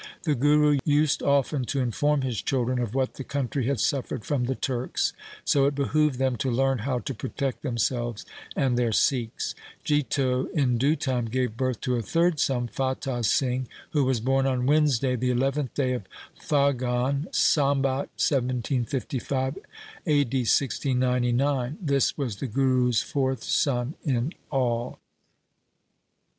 The 0.23 0.33
Guru 0.33 0.79
used 0.83 1.21
often 1.21 1.63
to 1.65 1.79
inform 1.79 2.21
his 2.23 2.41
children 2.41 2.79
of 2.79 2.95
what 2.95 3.13
the 3.13 3.23
country 3.23 3.67
had 3.67 3.79
suffered 3.79 4.25
from 4.25 4.45
the 4.45 4.55
Turks, 4.55 5.13
so 5.45 5.65
it 5.67 5.75
behoved 5.75 6.17
them 6.17 6.37
to 6.37 6.49
learn 6.49 6.79
how 6.79 6.97
to 6.97 7.13
protect 7.13 7.61
them 7.61 7.77
selves 7.77 8.25
and 8.55 8.79
their 8.79 8.91
Sikhs. 8.91 9.53
Jito 9.85 10.49
in 10.53 10.79
due 10.79 10.95
time 10.95 11.25
gave 11.25 11.55
birth 11.55 11.81
to 11.81 11.97
a 11.97 12.01
third 12.01 12.39
son, 12.39 12.67
Fatah 12.67 13.23
Singh, 13.23 13.67
who 13.91 14.03
was 14.03 14.19
born 14.19 14.47
on 14.47 14.65
Wednesday, 14.65 15.15
the 15.15 15.29
eleventh 15.29 15.75
day 15.75 15.93
of 15.93 16.07
Phagan, 16.39 17.27
Sambat 17.31 18.09
1755, 18.17 19.57
A. 20.07 20.23
D. 20.23 20.39
1699. 20.39 21.77
This 21.79 22.17
was 22.17 22.37
the 22.37 22.47
Guru's 22.47 23.03
fourth 23.03 23.43
son 23.43 23.93
in 24.03 24.33
all. 24.49 24.97